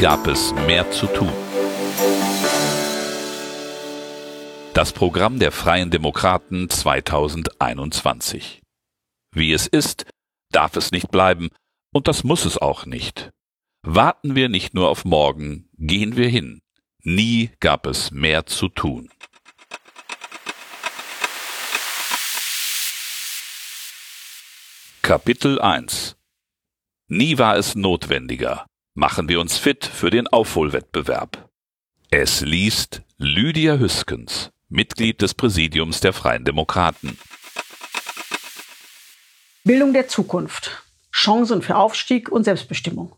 [0.00, 1.30] Gab es mehr zu tun.
[4.72, 8.62] Das Programm der Freien Demokraten 2021.
[9.34, 10.06] Wie es ist,
[10.52, 11.50] darf es nicht bleiben,
[11.92, 13.28] und das muss es auch nicht.
[13.82, 16.62] Warten wir nicht nur auf morgen, gehen wir hin.
[17.02, 19.10] Nie gab es mehr zu tun.
[25.02, 26.16] Kapitel 1
[27.08, 28.69] Nie war es notwendiger.
[28.94, 31.48] Machen wir uns fit für den Aufholwettbewerb.
[32.10, 37.16] Es liest Lydia Hüskens, Mitglied des Präsidiums der Freien Demokraten.
[39.62, 40.82] Bildung der Zukunft.
[41.12, 43.14] Chancen für Aufstieg und Selbstbestimmung.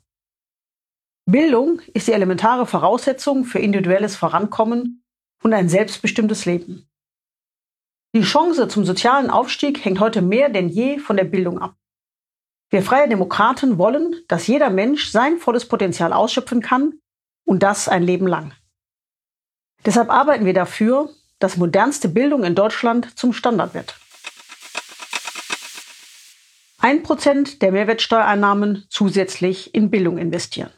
[1.24, 5.02] Bildung ist die elementare Voraussetzung für individuelles Vorankommen
[5.42, 6.86] und ein selbstbestimmtes Leben.
[8.14, 11.76] Die Chance zum sozialen Aufstieg hängt heute mehr denn je von der Bildung ab.
[12.72, 16.94] Wir Freie Demokraten wollen, dass jeder Mensch sein volles Potenzial ausschöpfen kann
[17.44, 18.54] und das ein Leben lang.
[19.84, 23.94] Deshalb arbeiten wir dafür, dass modernste Bildung in Deutschland zum Standard wird.
[26.78, 30.72] Ein Prozent der Mehrwertsteuereinnahmen zusätzlich in Bildung investieren.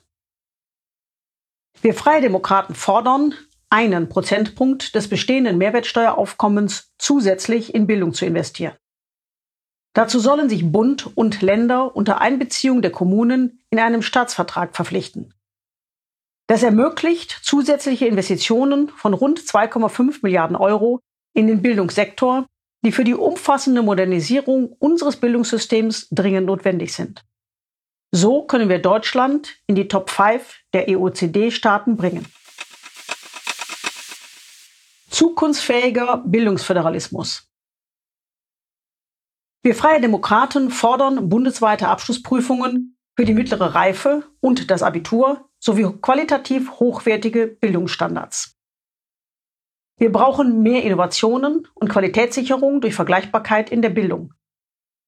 [1.81, 3.35] Wir Freie Demokraten fordern,
[3.71, 8.75] einen Prozentpunkt des bestehenden Mehrwertsteueraufkommens zusätzlich in Bildung zu investieren.
[9.95, 15.33] Dazu sollen sich Bund und Länder unter Einbeziehung der Kommunen in einem Staatsvertrag verpflichten.
[16.47, 21.01] Das ermöglicht zusätzliche Investitionen von rund 2,5 Milliarden Euro
[21.33, 22.47] in den Bildungssektor
[22.85, 27.25] die für die umfassende Modernisierung unseres Bildungssystems dringend notwendig sind.
[28.13, 32.27] So können wir Deutschland in die Top 5 der EOCD-Staaten bringen.
[35.09, 37.49] Zukunftsfähiger Bildungsföderalismus.
[39.65, 46.73] Wir Freie Demokraten fordern bundesweite Abschlussprüfungen für die mittlere Reife und das Abitur sowie qualitativ
[46.73, 48.59] hochwertige Bildungsstandards.
[49.97, 54.35] Wir brauchen mehr Innovationen und Qualitätssicherung durch Vergleichbarkeit in der Bildung.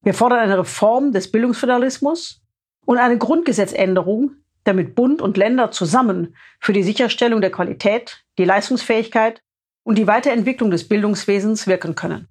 [0.03, 2.43] Wir fordern eine Reform des Bildungsföderalismus
[2.87, 9.43] und eine Grundgesetzänderung, damit Bund und Länder zusammen für die Sicherstellung der Qualität, die Leistungsfähigkeit
[9.83, 12.29] und die Weiterentwicklung des Bildungswesens wirken können.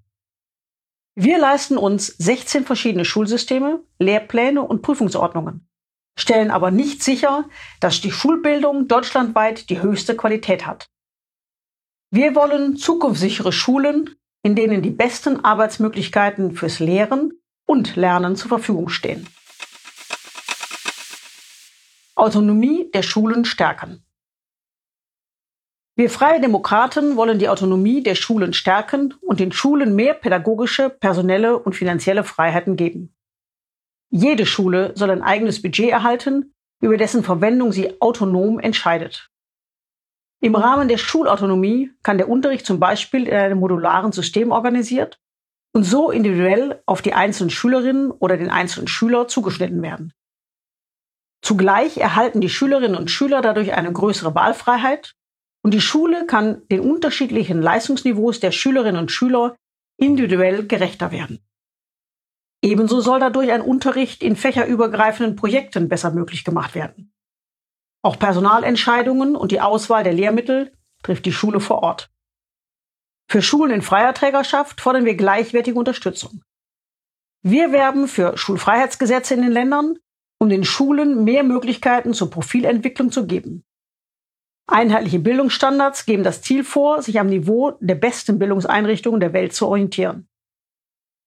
[1.18, 5.66] Wir leisten uns 16 verschiedene Schulsysteme, Lehrpläne und Prüfungsordnungen,
[6.20, 7.46] stellen aber nicht sicher,
[7.80, 10.88] dass die Schulbildung deutschlandweit die höchste Qualität hat.
[12.12, 17.32] Wir wollen zukunftssichere Schulen, in denen die besten Arbeitsmöglichkeiten fürs Lehren
[17.66, 19.26] und Lernen zur Verfügung stehen.
[22.16, 24.05] Autonomie der Schulen stärken.
[25.98, 31.58] Wir Freie Demokraten wollen die Autonomie der Schulen stärken und den Schulen mehr pädagogische, personelle
[31.58, 33.16] und finanzielle Freiheiten geben.
[34.10, 39.30] Jede Schule soll ein eigenes Budget erhalten, über dessen Verwendung sie autonom entscheidet.
[40.42, 45.18] Im Rahmen der Schulautonomie kann der Unterricht zum Beispiel in einem modularen System organisiert
[45.74, 50.12] und so individuell auf die einzelnen Schülerinnen oder den einzelnen Schüler zugeschnitten werden.
[51.42, 55.16] Zugleich erhalten die Schülerinnen und Schüler dadurch eine größere Wahlfreiheit
[55.66, 59.56] und die Schule kann den unterschiedlichen Leistungsniveaus der Schülerinnen und Schüler
[59.98, 61.40] individuell gerechter werden.
[62.62, 67.12] Ebenso soll dadurch ein Unterricht in fächerübergreifenden Projekten besser möglich gemacht werden.
[68.04, 70.72] Auch Personalentscheidungen und die Auswahl der Lehrmittel
[71.02, 72.12] trifft die Schule vor Ort.
[73.28, 76.44] Für Schulen in freier Trägerschaft fordern wir gleichwertige Unterstützung.
[77.42, 79.98] Wir werben für Schulfreiheitsgesetze in den Ländern,
[80.38, 83.64] um den Schulen mehr Möglichkeiten zur Profilentwicklung zu geben.
[84.68, 89.68] Einheitliche Bildungsstandards geben das Ziel vor, sich am Niveau der besten Bildungseinrichtungen der Welt zu
[89.68, 90.28] orientieren.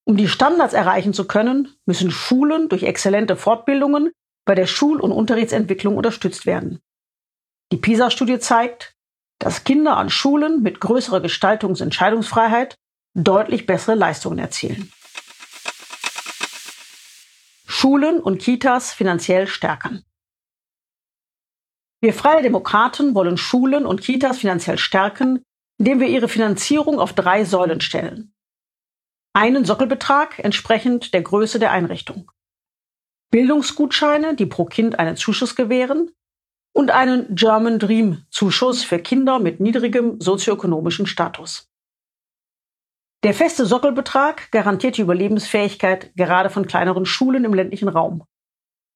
[0.05, 4.11] Um die Standards erreichen zu können, müssen Schulen durch exzellente Fortbildungen
[4.45, 6.79] bei der Schul- und Unterrichtsentwicklung unterstützt werden.
[7.71, 8.95] Die PISA-Studie zeigt,
[9.37, 12.75] dass Kinder an Schulen mit größerer Gestaltungs- und Entscheidungsfreiheit
[13.13, 14.91] deutlich bessere Leistungen erzielen.
[17.67, 20.03] Schulen und Kitas finanziell stärken.
[22.01, 25.43] Wir Freie Demokraten wollen Schulen und Kitas finanziell stärken,
[25.77, 28.33] indem wir ihre Finanzierung auf drei Säulen stellen.
[29.33, 32.31] Einen Sockelbetrag entsprechend der Größe der Einrichtung.
[33.31, 36.11] Bildungsgutscheine, die pro Kind einen Zuschuss gewähren,
[36.73, 41.69] und einen German Dream Zuschuss für Kinder mit niedrigem sozioökonomischen Status.
[43.23, 48.23] Der feste Sockelbetrag garantiert die Überlebensfähigkeit gerade von kleineren Schulen im ländlichen Raum.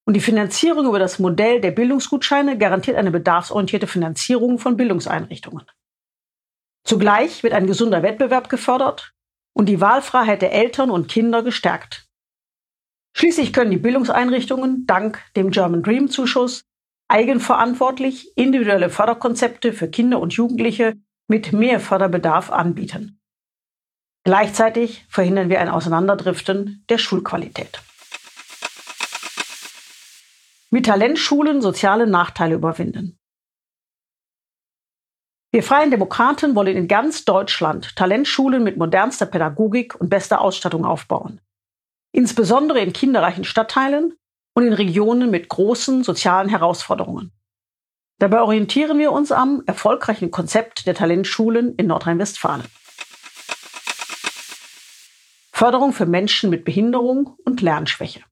[0.05, 5.65] Und die Finanzierung über das Modell der Bildungsgutscheine garantiert eine bedarfsorientierte Finanzierung von Bildungseinrichtungen.
[6.85, 9.13] Zugleich wird ein gesunder Wettbewerb gefördert
[9.53, 12.07] und die Wahlfreiheit der Eltern und Kinder gestärkt.
[13.15, 16.65] Schließlich können die Bildungseinrichtungen dank dem German Dream Zuschuss
[17.07, 20.95] eigenverantwortlich individuelle Förderkonzepte für Kinder und Jugendliche
[21.27, 23.21] mit mehr Förderbedarf anbieten.
[24.25, 27.81] Gleichzeitig verhindern wir ein Auseinanderdriften der Schulqualität.
[30.73, 33.19] Mit Talentschulen soziale Nachteile überwinden.
[35.51, 41.41] Wir Freien Demokraten wollen in ganz Deutschland Talentschulen mit modernster Pädagogik und bester Ausstattung aufbauen.
[42.11, 44.17] Insbesondere in kinderreichen Stadtteilen
[44.55, 47.31] und in Regionen mit großen sozialen Herausforderungen.
[48.17, 52.65] Dabei orientieren wir uns am erfolgreichen Konzept der Talentschulen in Nordrhein-Westfalen.
[55.51, 58.23] Förderung für Menschen mit Behinderung und Lernschwäche.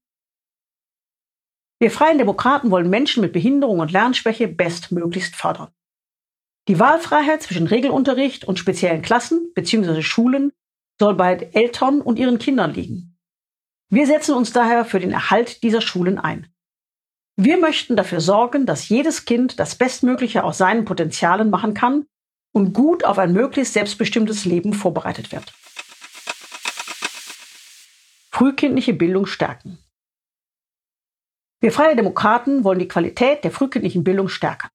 [1.82, 5.70] Wir Freien Demokraten wollen Menschen mit Behinderung und Lernschwäche bestmöglichst fördern.
[6.68, 10.04] Die Wahlfreiheit zwischen Regelunterricht und speziellen Klassen bzw.
[10.04, 10.52] Schulen
[11.00, 13.18] soll bei Eltern und ihren Kindern liegen.
[13.90, 16.54] Wir setzen uns daher für den Erhalt dieser Schulen ein.
[17.36, 22.06] Wir möchten dafür sorgen, dass jedes Kind das Bestmögliche aus seinen Potenzialen machen kann
[22.52, 25.52] und gut auf ein möglichst selbstbestimmtes Leben vorbereitet wird.
[28.30, 29.80] Frühkindliche Bildung stärken.
[31.62, 34.70] Wir Freie Demokraten wollen die Qualität der frühkindlichen Bildung stärken.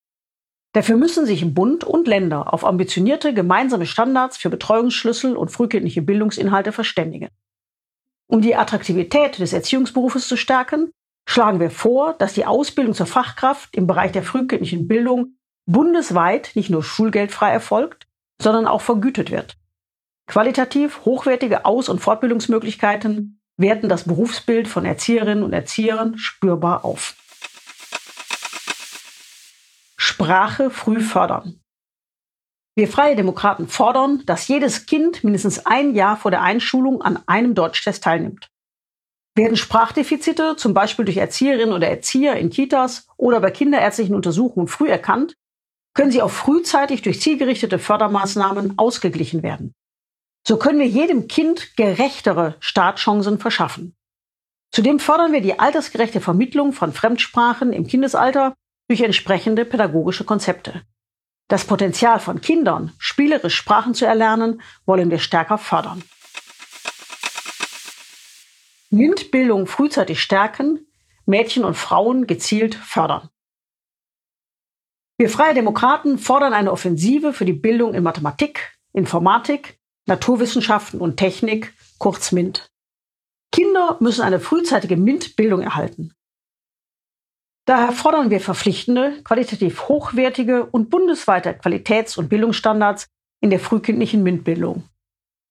[0.73, 6.71] Dafür müssen sich Bund und Länder auf ambitionierte gemeinsame Standards für Betreuungsschlüssel und frühkindliche Bildungsinhalte
[6.71, 7.29] verständigen.
[8.29, 10.93] Um die Attraktivität des Erziehungsberufes zu stärken,
[11.29, 15.35] schlagen wir vor, dass die Ausbildung zur Fachkraft im Bereich der frühkindlichen Bildung
[15.67, 18.07] bundesweit nicht nur schulgeldfrei erfolgt,
[18.41, 19.57] sondern auch vergütet wird.
[20.29, 27.17] Qualitativ hochwertige Aus- und Fortbildungsmöglichkeiten werten das Berufsbild von Erzieherinnen und Erziehern spürbar auf.
[29.97, 31.61] Sprache früh fördern.
[32.75, 37.55] Wir Freie Demokraten fordern, dass jedes Kind mindestens ein Jahr vor der Einschulung an einem
[37.55, 38.51] Deutschtest teilnimmt.
[39.35, 44.89] Werden Sprachdefizite zum Beispiel durch Erzieherinnen oder Erzieher in Kitas oder bei kinderärztlichen Untersuchungen früh
[44.89, 45.35] erkannt,
[45.95, 49.73] können sie auch frühzeitig durch zielgerichtete Fördermaßnahmen ausgeglichen werden.
[50.47, 53.97] So können wir jedem Kind gerechtere Startchancen verschaffen.
[54.71, 58.55] Zudem fördern wir die altersgerechte Vermittlung von Fremdsprachen im Kindesalter
[58.87, 60.83] durch entsprechende pädagogische Konzepte.
[61.49, 66.05] Das Potenzial von Kindern, spielerisch Sprachen zu erlernen, wollen wir stärker fördern.
[68.91, 70.87] MINT-Bildung frühzeitig stärken,
[71.25, 73.31] Mädchen und Frauen gezielt fördern.
[75.19, 81.75] Wir Freie Demokraten fordern eine Offensive für die Bildung in Mathematik, Informatik, Naturwissenschaften und Technik,
[81.99, 82.71] kurz MINT.
[83.53, 86.13] Kinder müssen eine frühzeitige MINT-Bildung erhalten.
[87.67, 93.09] Daher fordern wir verpflichtende, qualitativ hochwertige und bundesweite Qualitäts- und Bildungsstandards
[93.41, 94.85] in der frühkindlichen MINT-Bildung.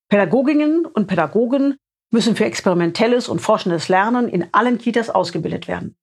[0.10, 1.78] Pädagoginnen und Pädagogen
[2.12, 5.98] müssen für experimentelles und forschendes Lernen in allen Kitas ausgebildet werden.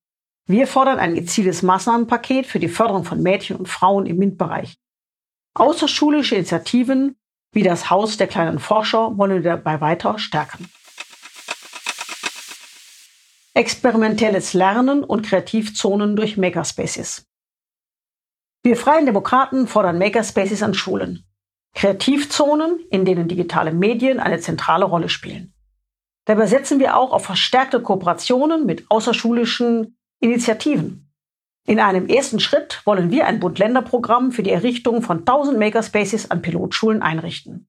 [0.46, 4.76] Wir fordern ein gezieltes Maßnahmenpaket für die Förderung von Mädchen und Frauen im MINT-Bereich.
[5.54, 7.16] Außerschulische Initiativen
[7.52, 10.69] wie das Haus der kleinen Forscher wollen wir dabei weiter stärken.
[13.54, 17.26] Experimentelles Lernen und Kreativzonen durch Makerspaces.
[18.62, 21.25] Wir Freien Demokraten fordern Makerspaces an Schulen.
[21.75, 25.52] Kreativzonen, in denen digitale Medien eine zentrale Rolle spielen.
[26.25, 31.01] Dabei setzen wir auch auf verstärkte Kooperationen mit außerschulischen Initiativen.
[31.64, 36.42] In einem ersten Schritt wollen wir ein Bund-Länder-Programm für die Errichtung von 1000 Makerspaces an
[36.42, 37.69] Pilotschulen einrichten.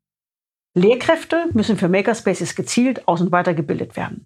[0.74, 4.26] Lehrkräfte müssen für Makerspaces gezielt aus- und weitergebildet werden.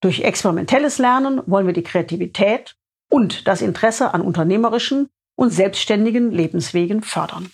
[0.00, 2.76] Durch experimentelles Lernen wollen wir die Kreativität
[3.08, 7.50] und das Interesse an unternehmerischen und selbstständigen Lebenswegen fördern.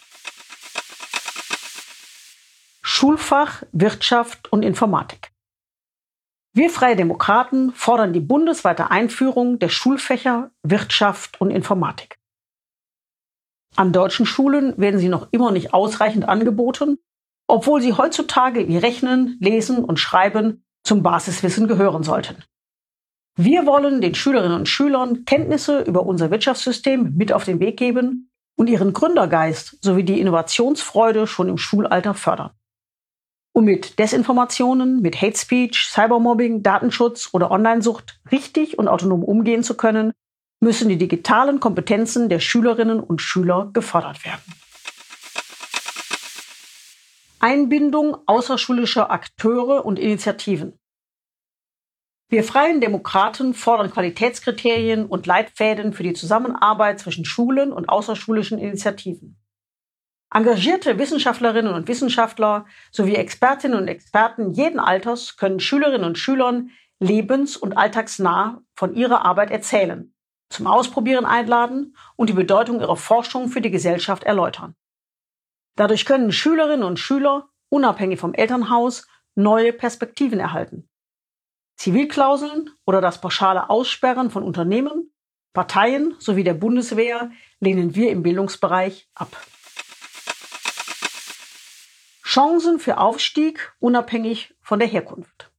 [2.82, 5.30] Schulfach Wirtschaft und Informatik.
[6.58, 12.18] Wir Freie Demokraten fordern die bundesweite Einführung der Schulfächer Wirtschaft und Informatik.
[13.76, 16.98] An deutschen Schulen werden sie noch immer nicht ausreichend angeboten,
[17.46, 22.42] obwohl sie heutzutage wie Rechnen, Lesen und Schreiben zum Basiswissen gehören sollten.
[23.36, 28.32] Wir wollen den Schülerinnen und Schülern Kenntnisse über unser Wirtschaftssystem mit auf den Weg geben
[28.56, 32.50] und ihren Gründergeist sowie die Innovationsfreude schon im Schulalter fördern.
[33.58, 39.76] Um mit Desinformationen, mit Hate Speech, Cybermobbing, Datenschutz oder Onlinesucht richtig und autonom umgehen zu
[39.76, 40.12] können,
[40.60, 44.40] müssen die digitalen Kompetenzen der Schülerinnen und Schüler gefördert werden.
[47.40, 50.78] Einbindung außerschulischer Akteure und Initiativen.
[52.28, 59.36] Wir Freien Demokraten fordern Qualitätskriterien und Leitfäden für die Zusammenarbeit zwischen Schulen und außerschulischen Initiativen.
[60.32, 66.70] Engagierte Wissenschaftlerinnen und Wissenschaftler sowie Expertinnen und Experten jeden Alters können Schülerinnen und Schülern
[67.00, 70.12] lebens- und alltagsnah von ihrer Arbeit erzählen
[70.50, 74.74] zum Ausprobieren einladen und die Bedeutung ihrer Forschung für die Gesellschaft erläutern.
[75.76, 80.88] Dadurch können Schülerinnen und Schüler, unabhängig vom Elternhaus, neue Perspektiven erhalten.
[81.76, 85.12] Zivilklauseln oder das pauschale Aussperren von Unternehmen,
[85.52, 87.30] Parteien sowie der Bundeswehr
[87.60, 89.28] lehnen wir im Bildungsbereich ab.
[92.28, 95.50] Chancen für Aufstieg unabhängig von der Herkunft.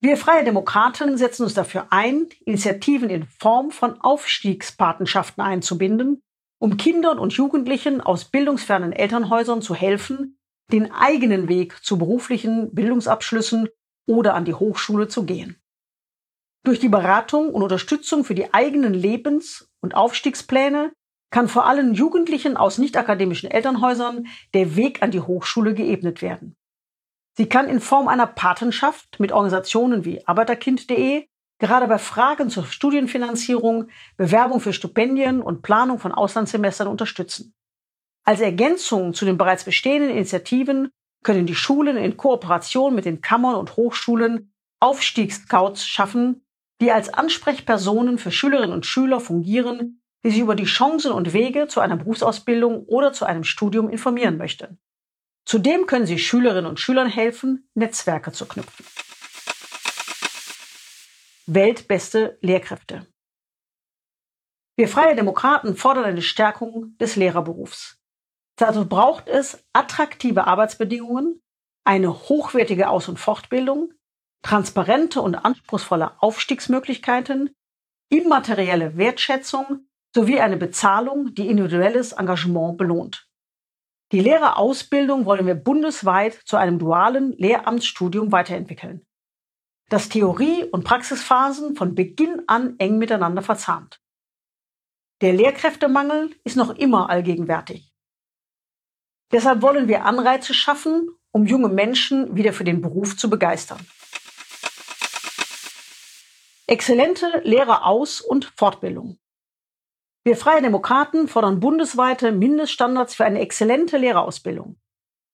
[0.00, 6.22] Wir Freie Demokraten setzen uns dafür ein, Initiativen in Form von Aufstiegspatenschaften einzubinden,
[6.58, 10.38] um Kindern und Jugendlichen aus bildungsfernen Elternhäusern zu helfen,
[10.72, 13.68] den eigenen Weg zu beruflichen Bildungsabschlüssen
[14.06, 15.60] oder an die Hochschule zu gehen.
[16.64, 20.90] Durch die Beratung und Unterstützung für die eigenen Lebens- und Aufstiegspläne
[21.30, 26.56] kann vor allem Jugendlichen aus nicht-akademischen Elternhäusern der Weg an die Hochschule geebnet werden.
[27.36, 31.26] Sie kann in Form einer Patenschaft mit Organisationen wie Arbeiterkind.de
[31.58, 37.54] gerade bei Fragen zur Studienfinanzierung, Bewerbung für Stipendien und Planung von Auslandssemestern unterstützen.
[38.24, 40.90] Als Ergänzung zu den bereits bestehenden Initiativen
[41.22, 46.44] können die Schulen in Kooperation mit den Kammern und Hochschulen Aufstiegsscouts schaffen,
[46.80, 51.68] die als Ansprechpersonen für Schülerinnen und Schüler fungieren, die sich über die Chancen und Wege
[51.68, 54.78] zu einer Berufsausbildung oder zu einem Studium informieren möchten.
[55.44, 58.84] Zudem können sie Schülerinnen und Schülern helfen, Netzwerke zu knüpfen.
[61.46, 63.06] Weltbeste Lehrkräfte.
[64.76, 67.98] Wir Freie Demokraten fordern eine Stärkung des Lehrerberufs.
[68.56, 71.40] Dazu braucht es attraktive Arbeitsbedingungen,
[71.84, 73.92] eine hochwertige Aus- und Fortbildung,
[74.42, 77.54] transparente und anspruchsvolle Aufstiegsmöglichkeiten,
[78.10, 79.85] immaterielle Wertschätzung
[80.16, 83.28] sowie eine Bezahlung, die individuelles Engagement belohnt.
[84.12, 89.04] Die Lehrerausbildung wollen wir bundesweit zu einem dualen Lehramtsstudium weiterentwickeln.
[89.90, 94.00] Das Theorie- und Praxisphasen von Beginn an eng miteinander verzahnt.
[95.20, 97.92] Der Lehrkräftemangel ist noch immer allgegenwärtig.
[99.32, 103.86] Deshalb wollen wir Anreize schaffen, um junge Menschen wieder für den Beruf zu begeistern.
[106.66, 109.18] Exzellente Lehreraus- und Fortbildung.
[110.26, 114.76] Wir Freie Demokraten fordern bundesweite Mindeststandards für eine exzellente Lehrerausbildung.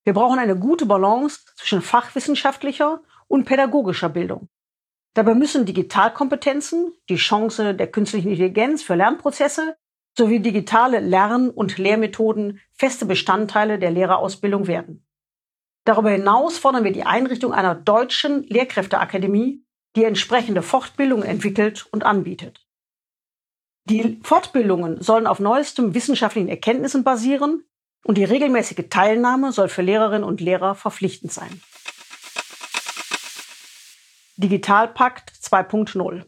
[0.05, 4.51] Wir brauchen eine gute Balance zwischen fachwissenschaftlicher und pädagogischer Bildung.
[5.15, 9.79] Dabei müssen Digitalkompetenzen, die Chance der künstlichen Intelligenz für Lernprozesse
[10.15, 15.07] sowie digitale Lern- und Lehrmethoden feste Bestandteile der Lehrerausbildung werden.
[15.87, 19.65] Darüber hinaus fordern wir die Einrichtung einer deutschen Lehrkräfteakademie,
[19.97, 22.67] die entsprechende Fortbildung entwickelt und anbietet.
[23.85, 27.65] Die Fortbildungen sollen auf neuestem wissenschaftlichen Erkenntnissen basieren
[28.05, 31.61] und die regelmäßige Teilnahme soll für Lehrerinnen und Lehrer verpflichtend sein.
[34.37, 36.25] Digitalpakt 2.0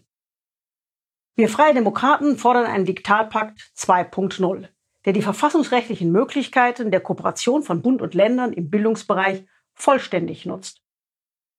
[1.37, 4.69] Wir Freie Demokraten fordern einen Digitalpakt 2.0,
[5.05, 9.45] der die verfassungsrechtlichen Möglichkeiten der Kooperation von Bund und Ländern im Bildungsbereich
[9.75, 10.81] vollständig nutzt.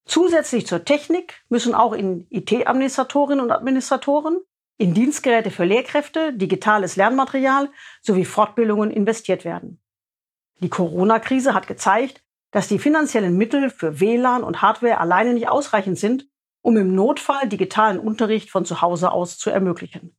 [0.05, 4.39] Zusätzlich zur Technik müssen auch in IT-Administratorinnen und Administratoren
[4.77, 7.69] in Dienstgeräte für Lehrkräfte, digitales Lernmaterial
[8.01, 9.81] sowie Fortbildungen investiert werden.
[10.59, 15.99] Die Corona-Krise hat gezeigt, dass die finanziellen Mittel für WLAN und Hardware alleine nicht ausreichend
[15.99, 16.27] sind,
[16.61, 20.15] um im Notfall digitalen Unterricht von zu Hause aus zu ermöglichen.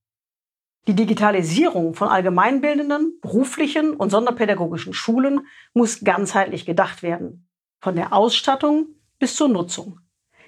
[0.86, 7.48] Die Digitalisierung von allgemeinbildenden, beruflichen und sonderpädagogischen Schulen muss ganzheitlich gedacht werden,
[7.80, 9.98] von der Ausstattung bis zur Nutzung.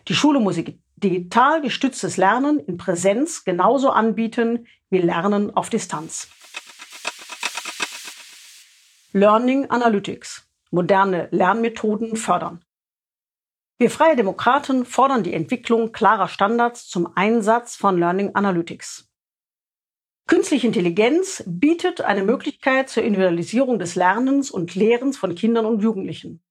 [0.06, 0.56] Die Schule muss
[1.00, 6.28] digital gestütztes Lernen in Präsenz genauso anbieten wie Lernen auf Distanz.
[9.12, 10.46] Learning Analytics.
[10.70, 12.62] Moderne Lernmethoden fördern.
[13.78, 19.08] Wir Freie Demokraten fordern die Entwicklung klarer Standards zum Einsatz von Learning Analytics.
[20.26, 26.42] Künstliche Intelligenz bietet eine Möglichkeit zur Individualisierung des Lernens und Lehrens von Kindern und Jugendlichen.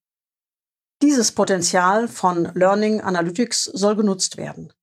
[1.03, 4.73] Dieses Potenzial von Learning Analytics soll genutzt werden.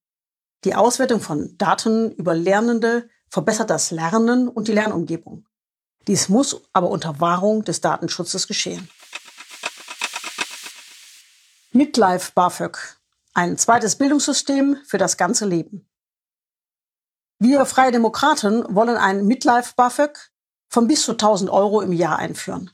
[0.63, 5.45] Die Auswertung von Daten über Lernende verbessert das Lernen und die Lernumgebung.
[6.07, 8.87] Dies muss aber unter Wahrung des Datenschutzes geschehen.
[11.71, 12.77] Midlife BAföG.
[13.33, 15.85] Ein zweites Bildungssystem für das ganze Leben.
[17.39, 20.31] Wir Freie Demokraten wollen ein Midlife BAföG
[20.69, 22.71] von bis zu 1000 Euro im Jahr einführen.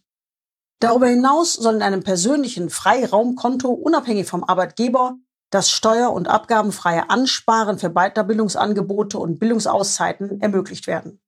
[0.81, 5.15] Darüber hinaus soll in einem persönlichen Freiraumkonto unabhängig vom Arbeitgeber
[5.51, 11.21] das steuer- und abgabenfreie Ansparen für Weiterbildungsangebote und Bildungsauszeiten ermöglicht werden.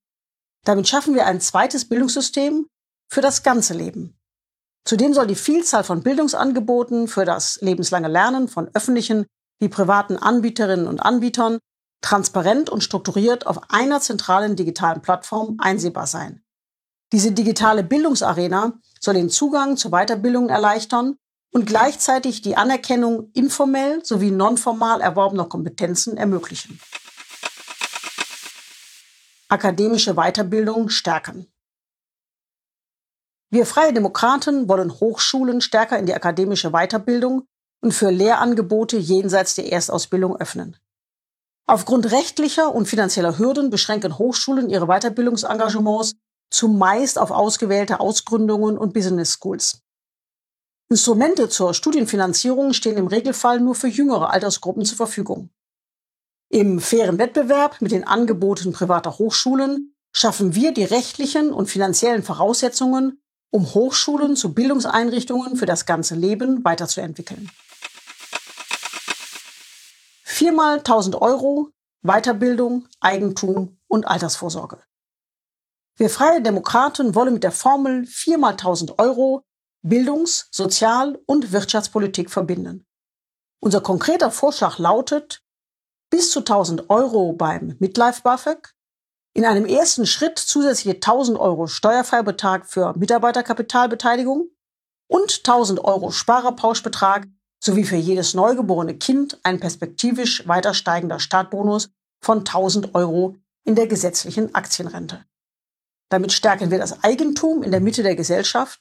[0.65, 2.65] Damit schaffen wir ein zweites Bildungssystem
[3.11, 4.17] für das ganze Leben.
[4.85, 9.27] Zudem soll die Vielzahl von Bildungsangeboten für das lebenslange Lernen von öffentlichen
[9.59, 11.59] wie privaten Anbieterinnen und Anbietern
[12.01, 16.43] transparent und strukturiert auf einer zentralen digitalen Plattform einsehbar sein.
[17.11, 21.17] Diese digitale Bildungsarena soll den Zugang zur Weiterbildung erleichtern
[21.51, 26.79] und gleichzeitig die Anerkennung informell sowie nonformal erworbener Kompetenzen ermöglichen.
[29.49, 31.47] Akademische Weiterbildung stärken.
[33.51, 37.45] Wir Freie Demokraten wollen Hochschulen stärker in die akademische Weiterbildung
[37.81, 40.77] und für Lehrangebote jenseits der Erstausbildung öffnen.
[41.67, 46.15] Aufgrund rechtlicher und finanzieller Hürden beschränken Hochschulen ihre Weiterbildungsengagements
[46.53, 49.81] zumeist auf ausgewählte Ausgründungen und Business Schools.
[50.89, 55.49] Instrumente zur Studienfinanzierung stehen im Regelfall nur für jüngere Altersgruppen zur Verfügung.
[56.49, 63.19] Im fairen Wettbewerb mit den Angeboten privater Hochschulen schaffen wir die rechtlichen und finanziellen Voraussetzungen,
[63.49, 67.49] um Hochschulen zu Bildungseinrichtungen für das ganze Leben weiterzuentwickeln.
[70.23, 71.69] Viermal 1000 Euro,
[72.03, 74.83] Weiterbildung, Eigentum und Altersvorsorge.
[75.95, 79.43] Wir Freie Demokraten wollen mit der Formel 4 mal 1000 Euro
[79.83, 82.87] Bildungs-, Sozial- und Wirtschaftspolitik verbinden.
[83.59, 85.43] Unser konkreter Vorschlag lautet,
[86.09, 88.73] bis zu 1000 Euro beim Midlife BAföG,
[89.35, 94.49] in einem ersten Schritt zusätzliche 1000 Euro Steuerfreibetrag für Mitarbeiterkapitalbeteiligung
[95.07, 97.27] und 1000 Euro Sparerpauschbetrag
[97.63, 103.87] sowie für jedes neugeborene Kind ein perspektivisch weiter steigender Startbonus von 1000 Euro in der
[103.87, 105.25] gesetzlichen Aktienrente.
[106.09, 108.79] Damit stärken wir das Eigentum in der Mitte der Gesellschaft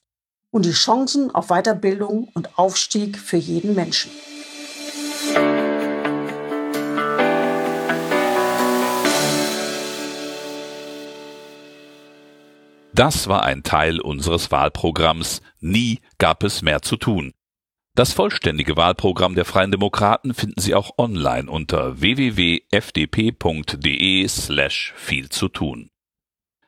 [0.50, 4.10] und die Chancen auf Weiterbildung und Aufstieg für jeden Menschen.
[12.94, 17.32] Das war ein Teil unseres Wahlprogramms Nie gab es mehr zu tun.
[17.94, 22.68] Das vollständige Wahlprogramm der Freien Demokraten finden Sie auch online unter www.fdp.de
[24.28, 25.90] slash viel zu tun.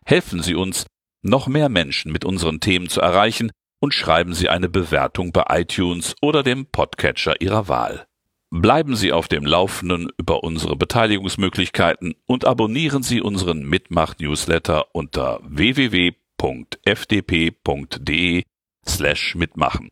[0.04, 0.86] Helfen Sie uns,
[1.22, 6.14] noch mehr Menschen mit unseren Themen zu erreichen und schreiben Sie eine Bewertung bei iTunes
[6.20, 8.06] oder dem Podcatcher Ihrer Wahl.
[8.50, 16.12] Bleiben Sie auf dem Laufenden über unsere Beteiligungsmöglichkeiten und abonnieren Sie unseren Mitmach-Newsletter unter www.fdp.de
[18.86, 19.88] slash mitmachen.